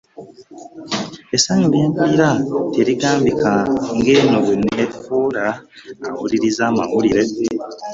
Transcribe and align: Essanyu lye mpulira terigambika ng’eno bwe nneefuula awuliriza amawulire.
Essanyu 1.35 1.67
lye 1.73 1.83
mpulira 1.91 2.29
terigambika 2.73 3.51
ng’eno 3.97 4.37
bwe 4.43 4.55
nneefuula 4.59 5.45
awuliriza 6.13 6.63
amawulire. 6.69 7.23